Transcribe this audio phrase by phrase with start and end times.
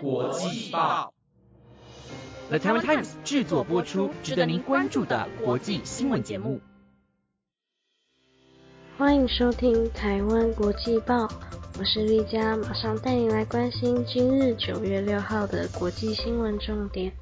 [0.00, 1.12] 国际报
[2.48, 6.58] ，The Taiwan Times 制作播出，值得您关注的国际新闻节目。
[8.96, 11.28] 欢迎收听台湾国际报，
[11.78, 17.12] 我是丽佳，马上带您来关心今日九月六号的国际新闻重点。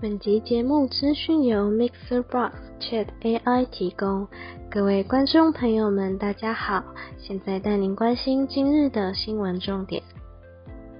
[0.00, 4.26] 本集节目资讯由 Mixer Box Chat AI 提供。
[4.70, 6.82] 各位观众朋友们，大家好，
[7.18, 10.02] 现在带您关心今日的新闻重点。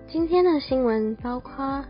[0.06, 1.82] 今天的新闻包括：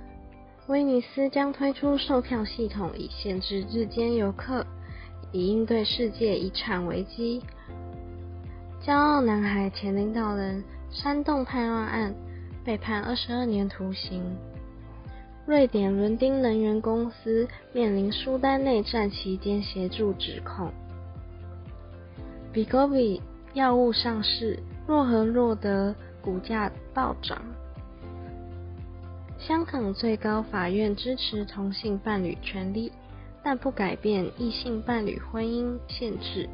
[0.68, 4.64] 威尼斯将推出售票系统以限制日间游客，
[5.32, 7.42] 以应对世界遗产危机；
[8.86, 12.14] 骄傲男孩前领导人煽动叛乱案
[12.64, 14.22] 被判二十二年徒刑。
[15.50, 20.70] 瑞典伦丁能源公司面临苏丹内战期间协助指控。
[22.52, 23.22] b i g o v i
[23.54, 27.42] 药物上市，若和若得股价暴涨。
[29.40, 32.92] 香港最高法院支持同性伴侣权利，
[33.42, 36.48] 但不改变异性伴侣婚姻限制。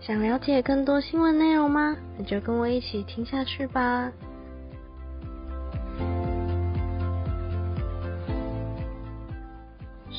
[0.00, 1.94] 想了解更多新闻内容吗？
[2.16, 4.10] 那就跟我一起听下去吧。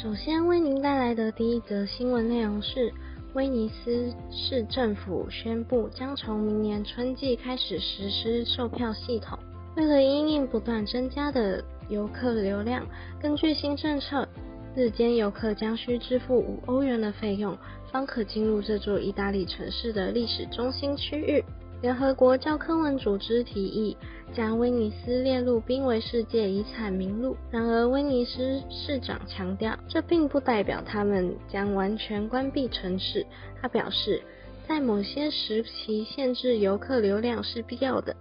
[0.02, 2.92] 首先为您带来的第一则新闻内容是：
[3.36, 9.38] 威尼斯市政府宣布将从明年春季开始实施售票系统。
[9.76, 12.84] 为了因应不断增加的游客流量，
[13.22, 14.28] 根据新政策，
[14.76, 17.56] 日间游客将需支付五欧元的费用，
[17.92, 21.44] 方可进入这座意大利城市的历史中心区域。
[21.82, 23.98] 联合国教科文组织提议
[24.34, 27.36] 将威尼斯列入濒危世界遗产名录。
[27.50, 33.26] 然而，威尼斯市长强调，这并不代表他们将完全关闭城市。
[33.60, 34.22] 他表示，
[34.68, 38.16] 在某些时期限制游客流量是必要的，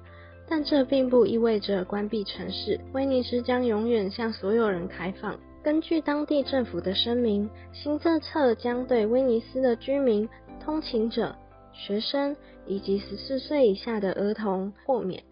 [0.49, 2.81] 但这并不意味着关闭城市。
[2.95, 5.39] 威尼斯将永远向所有人开放。
[5.63, 10.27] 根据当地政府的声明，新政策将对威尼斯的居民、
[10.65, 11.37] 通勤者。
[11.73, 12.37] 学生
[12.67, 15.23] 以及十四岁以下的儿童豁免，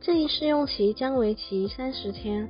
[0.00, 2.48] 这一试用期将为期三十天，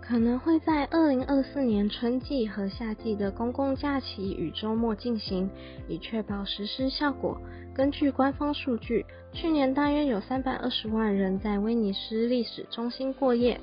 [0.00, 5.48] 可能会在二零二四年春季和夏季的公共假期与周末进行，
[5.88, 7.40] 以确保实施效果。
[7.74, 13.60] 根据官方数据，去年大约有三百二十万人在威尼斯历史中心过夜。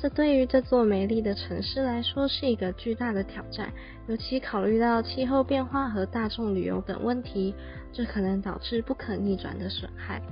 [0.00, 3.72] 这对于这座美丽的城市来说是一个巨大的挑战，
[4.06, 7.52] 尤其考虑到气候变化和大众旅游等问题，
[7.92, 10.22] 这可能导致不可逆转的损害。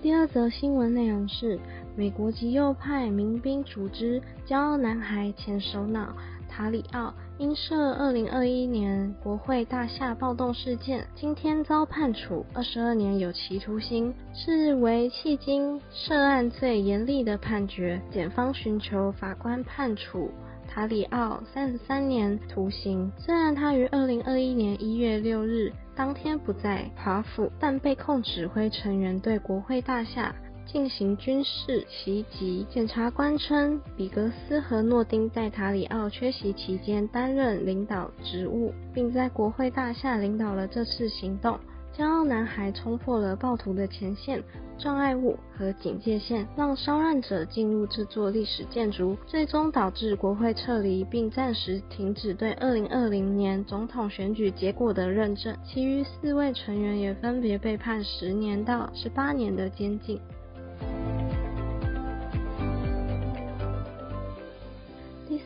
[0.00, 1.58] 第二则新闻内容是，
[1.94, 6.16] 美国极右派民兵组织“骄傲男孩”前首脑
[6.60, 7.14] 塔里奥。
[7.38, 17.98] 因涉2021年国会大厦暴动事件，今天遭判处22年有期徒刑，是为迄今涉案最严厉的判决。
[18.10, 20.30] 检方寻求法官判处
[20.68, 23.10] 塔里奥33年徒刑。
[23.16, 30.34] 虽然他于2021年1月6日当天不在华府，但被控指挥成员对国会大厦。
[30.66, 32.66] 进行军事袭击。
[32.70, 41.58] 检察官称，比格斯和诺丁在塔里奥缺席期间担任领导职务，并在国会大厦领导了这次行动。
[41.96, 44.40] 骄傲男孩冲破了暴徒的前线
[44.78, 55.54] 障碍物和警戒线，让骚乱者进入这座历史建筑，最终导致国会撤离，并暂时停止对2020年总统选举结果的认证。
[55.64, 60.18] 其余四位成员也分别被判十年到十八年的监禁。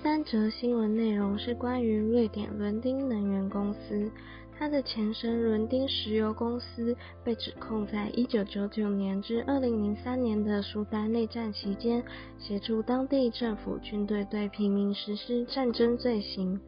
[0.04, 4.10] 三则新闻内容是关于瑞典伦丁能源公司，
[4.53, 6.94] 它的前身伦丁石油公司
[7.25, 12.04] 被指控在1999年至2003年的苏丹内战期间，
[12.37, 16.60] 协助当地政府军队对平民实施战争罪行。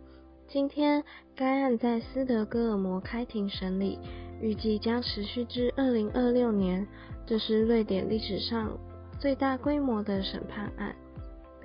[0.49, 1.05] 今天，
[1.35, 3.99] 该案在斯德哥尔摩开庭审理，
[4.41, 6.89] 预计将持续至2026年。
[7.27, 8.79] 这是瑞典历史上
[9.21, 10.97] 最大规模的审判案。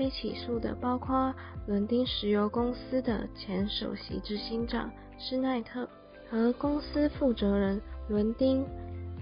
[0.01, 1.31] 被起诉的包括
[1.67, 4.89] 伦丁石油公司的前首席执行长
[5.19, 5.87] 施奈特
[6.27, 8.65] 和公司负责人伦丁。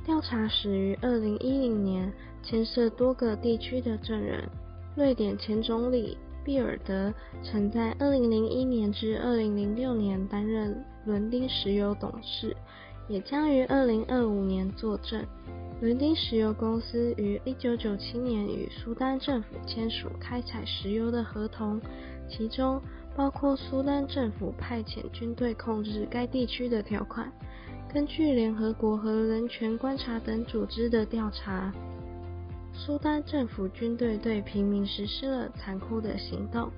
[0.06, 4.48] 调查始于2010年，牵涉多个地区的证人。
[4.96, 12.56] 瑞典前总理毕尔德曾在2001年至2006年担任伦丁石油董事，
[13.10, 15.26] 也将于2025年作证。
[15.81, 21.80] 伦丁石油公司于1997年与苏丹政府签署开采石油的合同，
[22.28, 22.81] 其中
[23.16, 27.31] 包括苏丹政府派遣军队控制该地区的条款。
[27.94, 31.74] 根据联合国和人权观察等组织的调查，
[32.74, 36.70] 苏丹政府军队对平民实施了残酷的行动，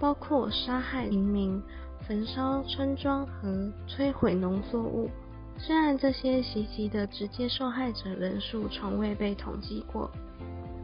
[0.00, 1.62] 包括杀害平民、
[2.00, 5.08] 焚烧村庄和摧毁农作物。
[5.58, 10.10] 虽然这些袭击的直接受害者人数从未被统计过，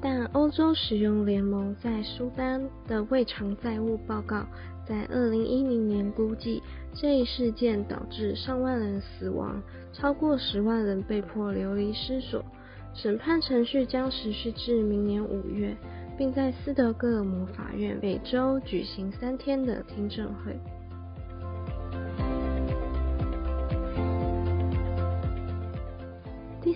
[0.02, 4.44] 但欧洲使用联盟在苏丹的未偿债务报告
[4.86, 6.62] 在2010年估计。
[6.92, 9.60] 这一事件导致上万人死亡，
[9.92, 12.44] 超过十万人被迫流离失所。
[12.92, 15.76] 审判程序将持续至明年五月，
[16.16, 20.56] 并在斯德哥尔摩法院每周举行三天的听证会。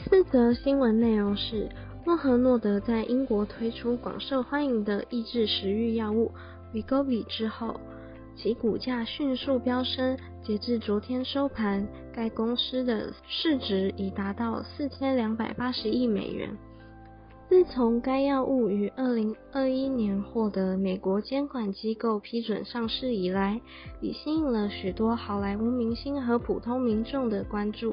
[0.04, 1.68] 四则新闻内容是：
[2.06, 6.32] 诺和诺德在英国推出广受欢迎的抑制食欲药物
[6.72, 7.78] Wegovy 之后。
[8.36, 11.84] 其股价迅速飙升，截至昨天收盘，
[12.14, 16.56] 该公司的市值已达到四千两百八十亿美元。
[17.48, 23.58] 自从该药物于二零二一年获得美国监管机构批准上市以来，
[24.02, 27.92] 已吸引了许多好莱坞明星和普通民众的关注。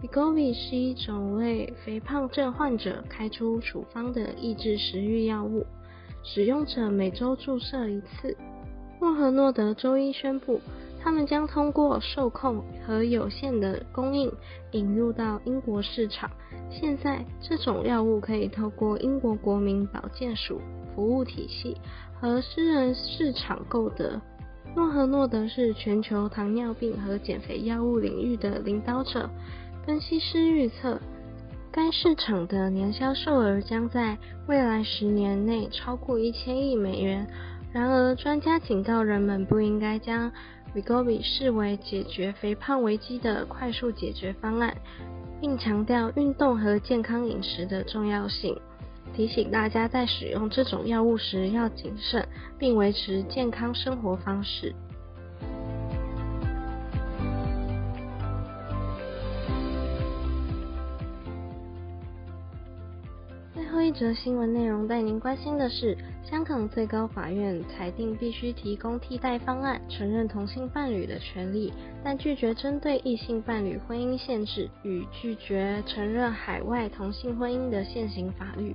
[0.00, 5.66] b i g o v i 是一种为肥胖症患者开出处方的抑制食欲药物，
[6.22, 8.34] 使用者每周注射一次。
[8.98, 10.58] 莫和诺德周一宣布，
[11.04, 14.32] 他们将通过受控和有限的供应
[14.70, 16.30] 引入到英国市场。
[16.70, 20.62] 现在，这种药物可以透过英国国民保健署
[20.94, 21.76] 服务体系
[22.18, 24.18] 和私人市场购得。
[24.74, 29.28] 诺和诺德是全球糖尿病和减肥药物领域的领导者。
[29.84, 30.98] 分析师预测，
[31.70, 34.16] 该市场的年销售额将在
[34.48, 37.26] 未来十年内超过一千亿美元。
[37.74, 40.32] 然而，专家警告人们不应该将
[40.74, 44.76] v i g o v i 视为解决肥胖危机的快速解决方案，
[45.40, 48.58] 并强调运动和健康饮食的重要性，
[49.14, 52.26] 提醒大家在使用这种药物时要谨慎，
[52.58, 54.74] 并维持健康生活方式。
[63.84, 65.96] 一则新闻内容带您关心的是。
[66.22, 71.70] 香港最高法院裁定必须提供替代方案，承认同性伴侣的权利，
[72.02, 78.74] 但拒绝针对异性伴侣婚姻限制与拒绝承认海外同性婚姻的现行法律。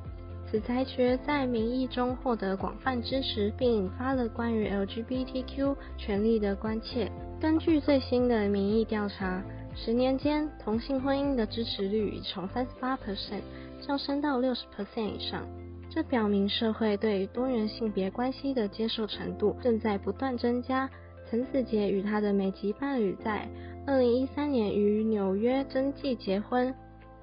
[0.51, 7.11] 此裁决在民意中获得广泛支持，并引发了关于 LGBTQ 权利的关切。
[7.41, 9.43] 根据最新的民意调查，
[9.85, 13.41] 十年间同性婚姻的支持率已从38%
[13.81, 14.55] 上升到60%
[14.97, 15.47] 以上。
[15.89, 20.89] 这表明社会对多元性别关系的接受程度正在不断增加。
[21.29, 23.47] 陈子杰与他的美籍伴侣在
[23.87, 26.73] 2013年于纽约登记结婚，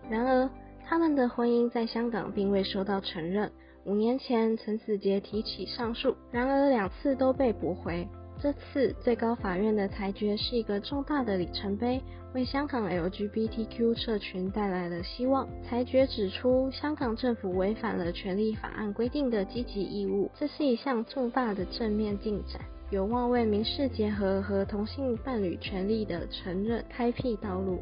[0.08, 0.48] 然而
[0.84, 3.52] 他们的婚姻在香港并未受到承认。
[3.84, 8.08] 五年前，陈子杰提起上诉，然而两次都被驳回。
[8.38, 12.00] 这次最高法院的裁决是一个重大的里程碑，
[12.34, 15.48] 为香港 LGBTQ 社群带来了希望。
[15.64, 22.60] 裁决指出，香港政府违反了权利法案规定的积极义务，这是一项重大的正面进展，
[22.90, 27.80] 有望为民事结合和同性伴侣权利的承认开辟道路。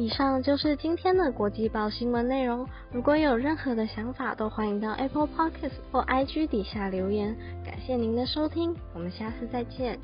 [0.00, 2.66] 以上就是今天的国际报新闻内容。
[2.90, 7.36] 如果有任何的想法，都欢迎到 Apple Podcast 或 IG 底下留言。
[7.62, 9.98] 感谢您的收听，我们下次再见。